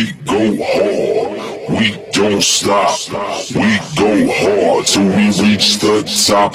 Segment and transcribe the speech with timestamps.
[0.00, 2.98] we go hard, we don't stop.
[3.54, 6.54] We go hard till we reach the top.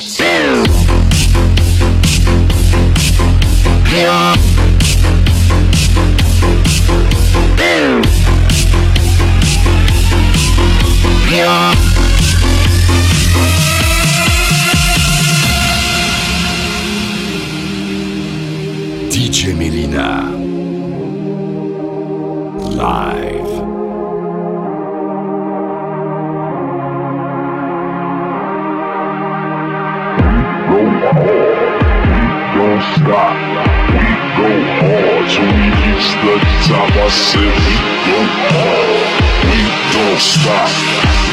[19.12, 20.36] DJ Melyna.
[22.76, 23.25] Live.
[37.06, 37.76] Said we
[38.10, 38.18] go
[38.50, 38.98] hard.
[39.46, 39.62] We
[39.94, 40.70] don't stop.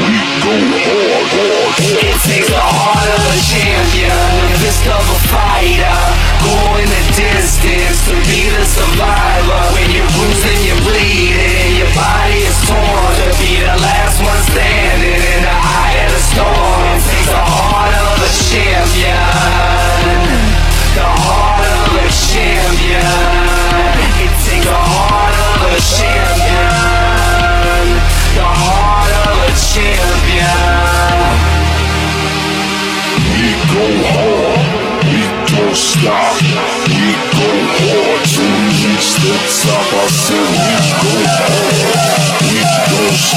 [0.05, 1.81] We go hard, hard.
[1.81, 4.13] It takes the heart of a champion,
[4.53, 5.99] the fist of a fighter
[6.45, 9.63] going the distance to be the survivor.
[9.73, 10.62] When you're bruising,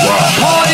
[0.03, 0.64] don't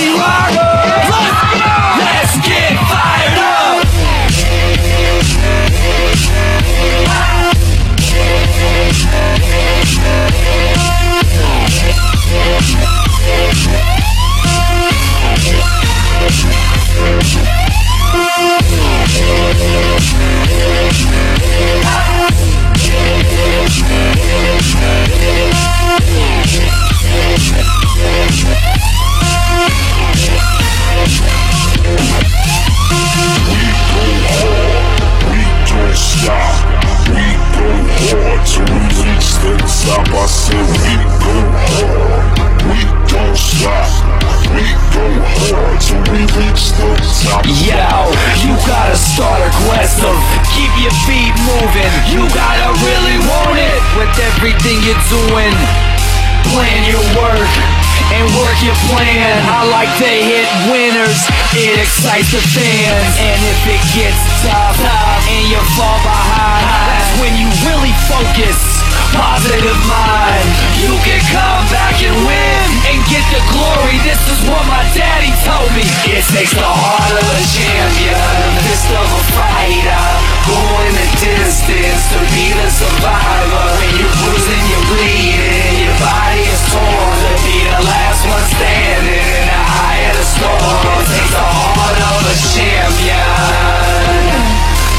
[62.01, 63.15] excites the fans.
[63.19, 68.80] And if it gets tough, tough and you fall behind, that's when you really focus.
[69.11, 70.47] Positive mind,
[70.77, 73.97] you can come back and win and get the glory.
[74.05, 75.83] This is what my daddy told me.
[76.07, 78.15] It takes the heart of a champion,
[78.55, 80.05] the fist of a fighter,
[80.47, 83.65] going the distance to be the survivor.
[83.81, 89.27] When you're bruising, you're bleeding, your body is torn to be the last one standing
[89.27, 91.01] in the eye of the storm.
[91.01, 93.27] It takes the heart of a champion,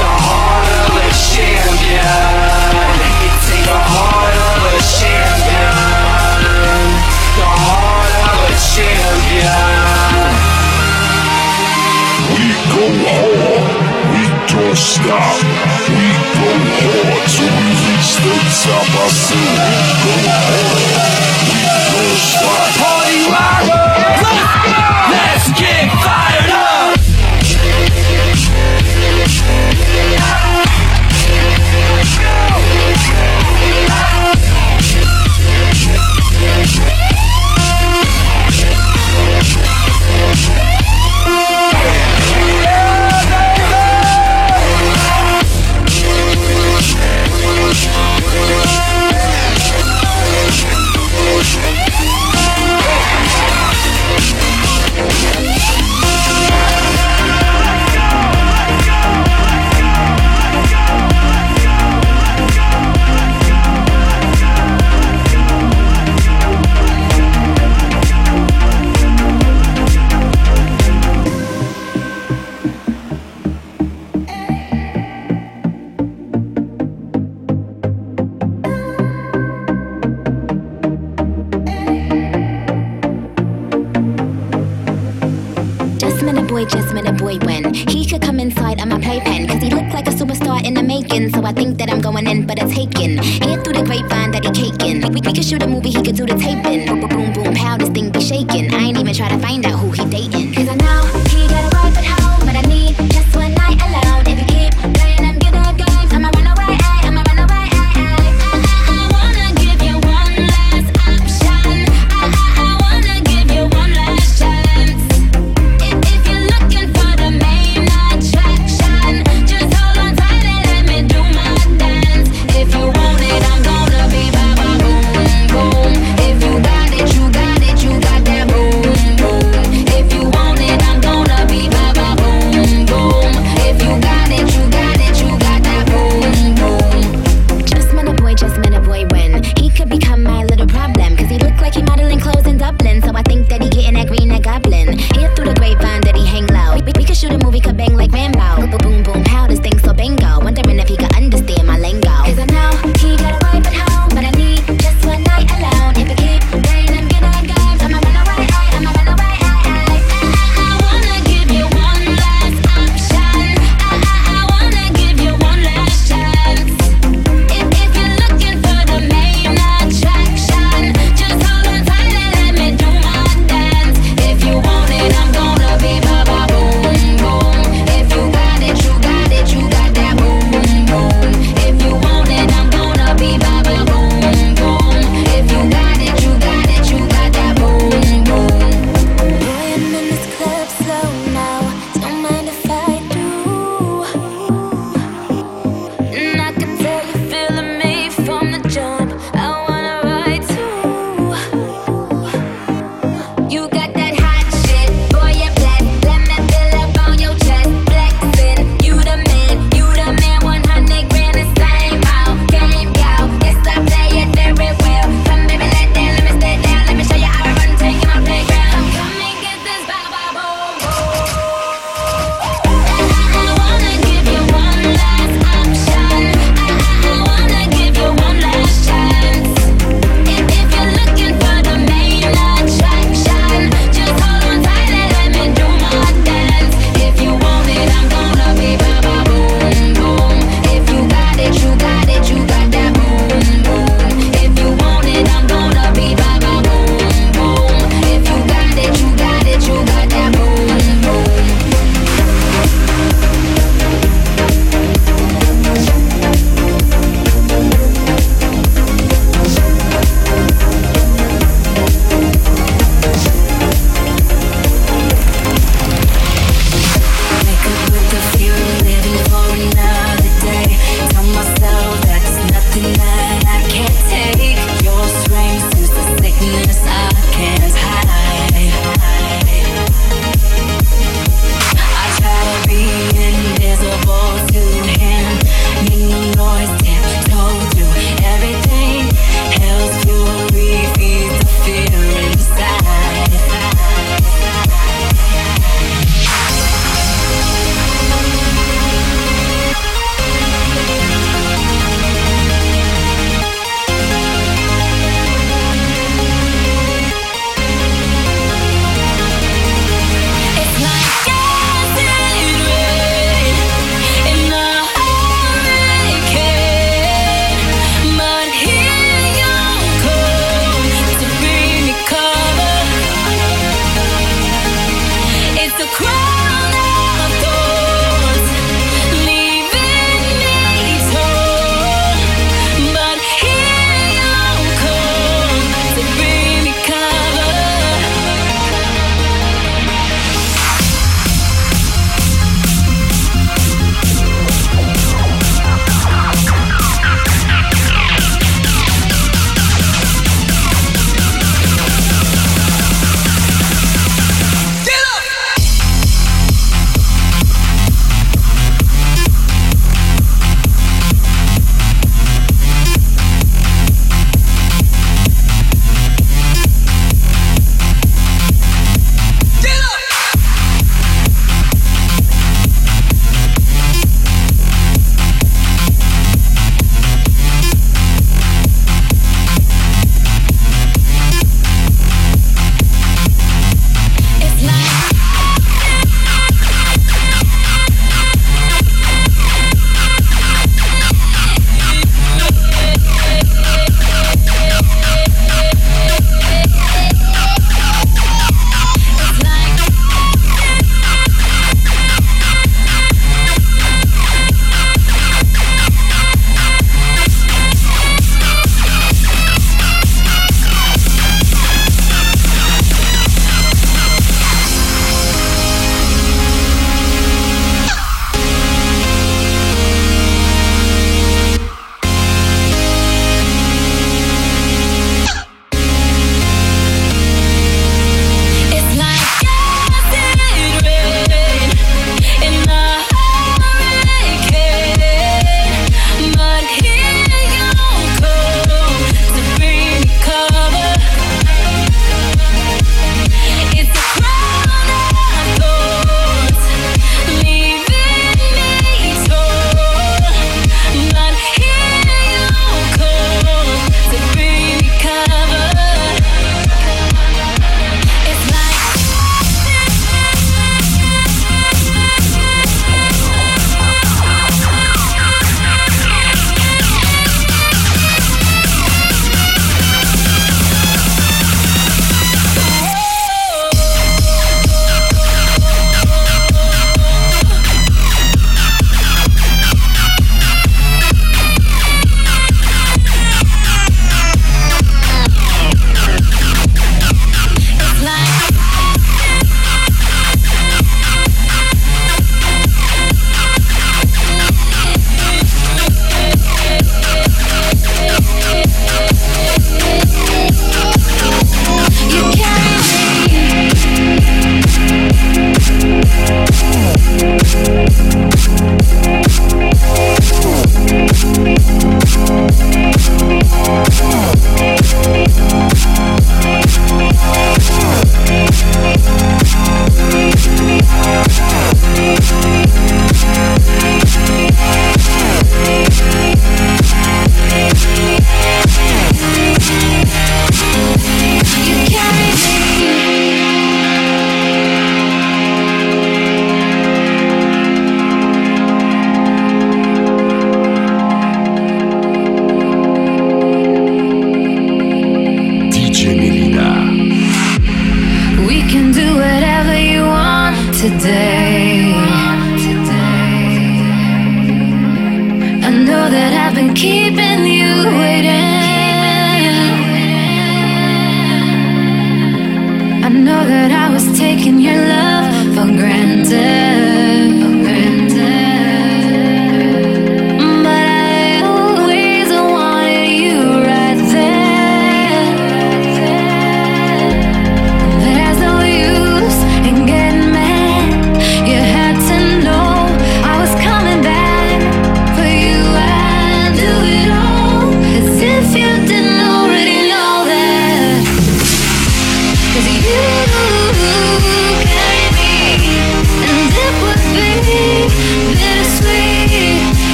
[0.00, 2.67] the heart of a champion.
[3.68, 5.76] The heart of a champion,
[7.36, 10.16] the heart of a champion.
[12.32, 13.76] We go hard,
[14.12, 15.36] we don't stop.
[15.92, 16.48] We go
[16.80, 18.34] hard till we reach the
[18.64, 18.88] top.
[18.88, 20.80] I said we go hard,
[21.52, 21.60] we
[21.92, 22.72] don't stop.
[22.80, 23.87] Party rockers,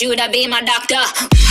[0.00, 1.43] you to be my doctor.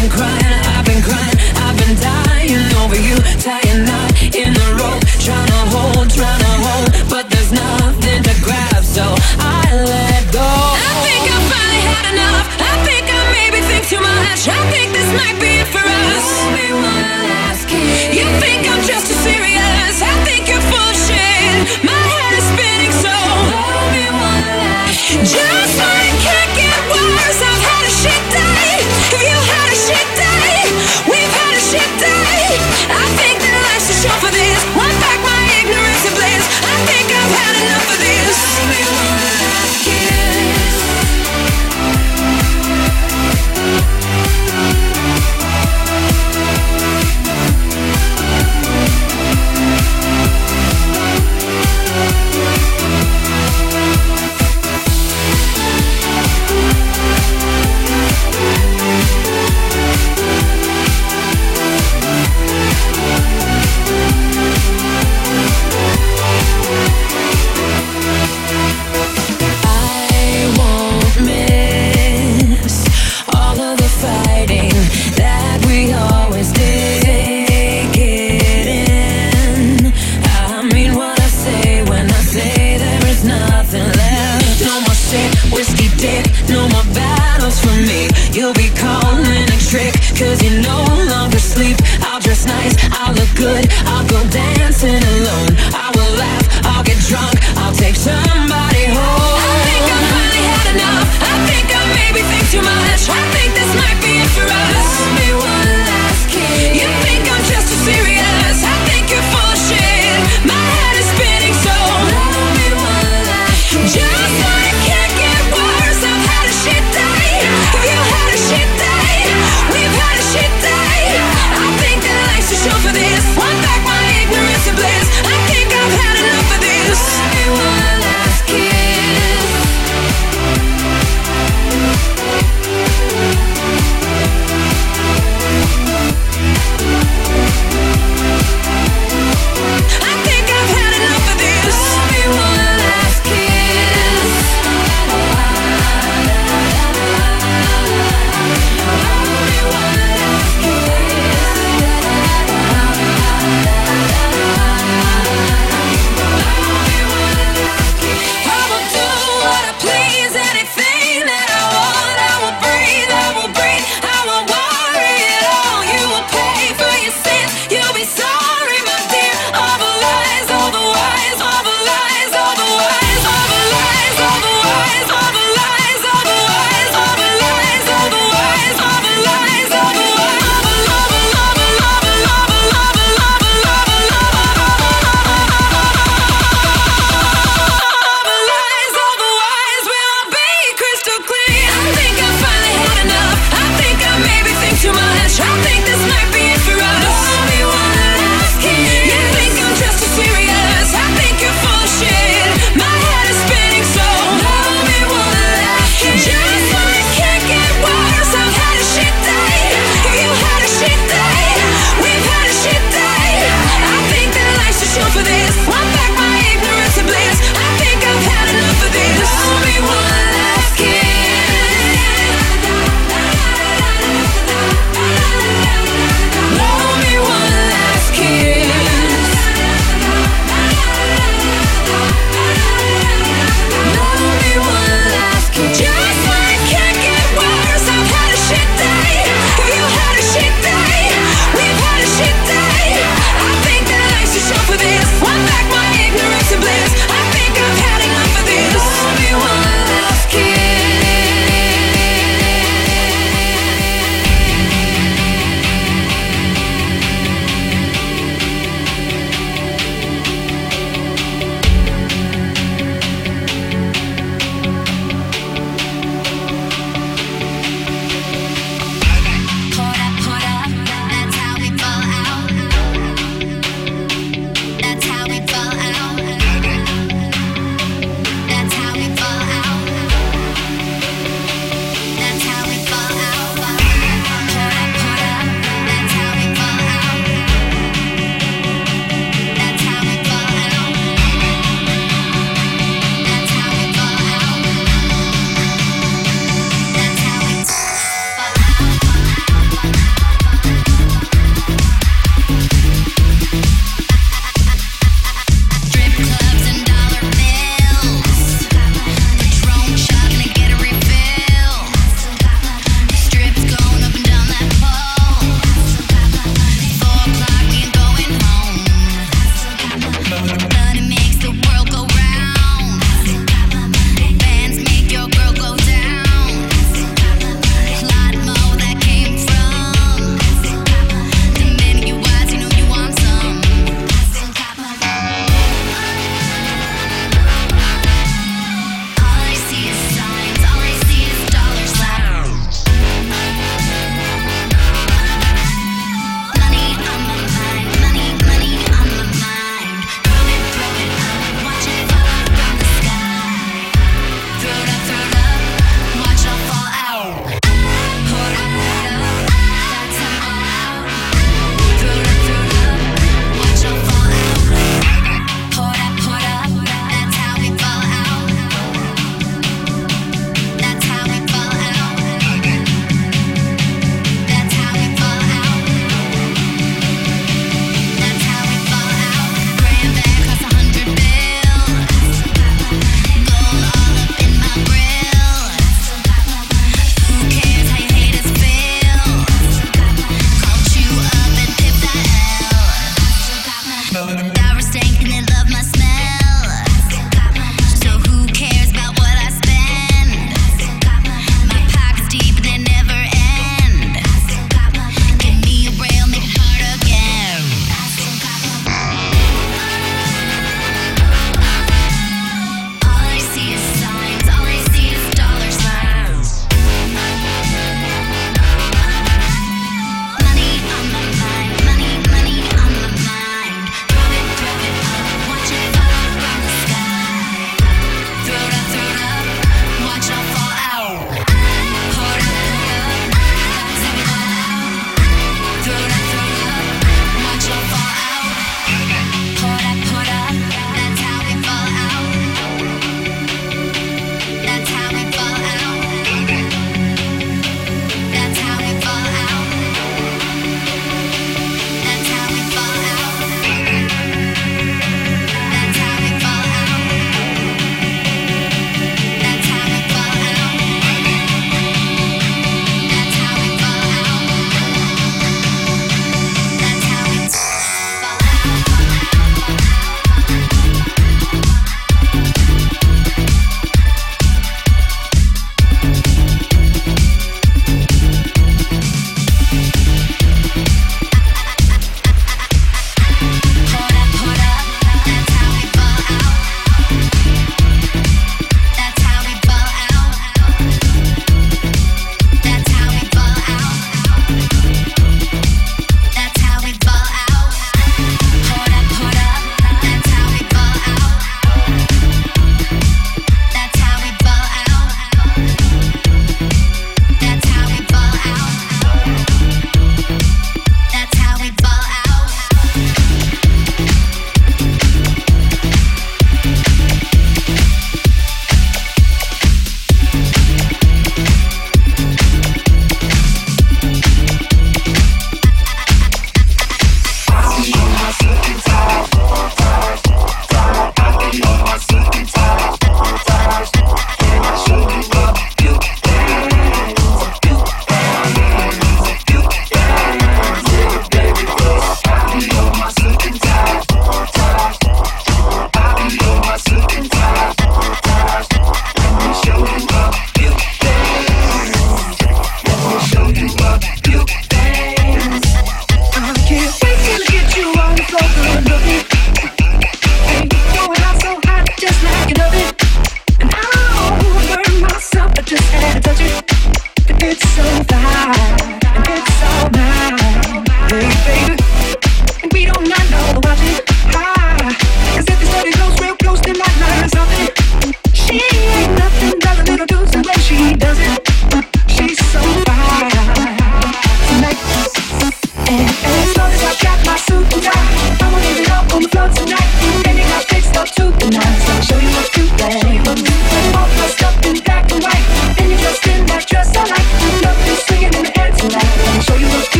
[0.00, 1.39] been crying, I've been crying.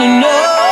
[0.00, 0.69] Wanna know.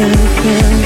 [0.00, 0.79] To the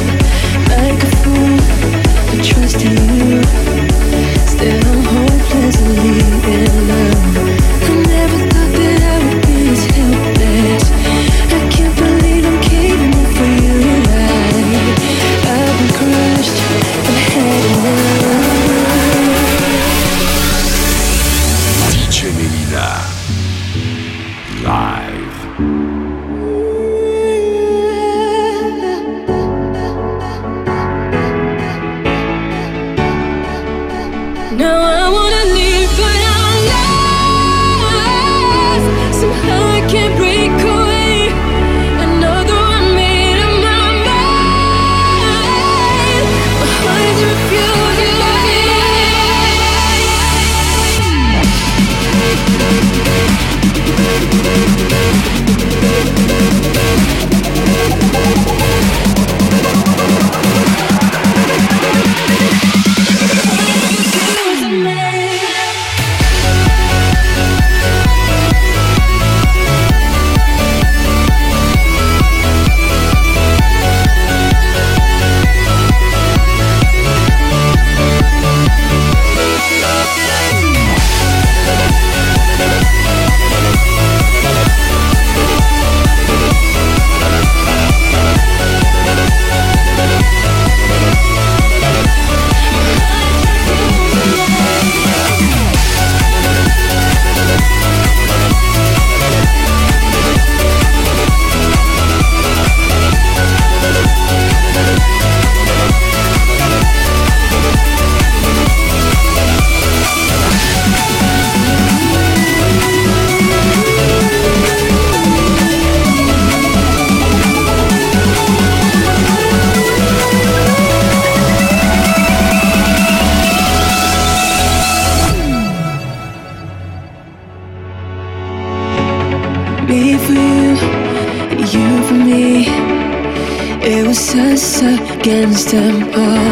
[135.72, 136.43] against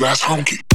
[0.00, 0.69] that's honky.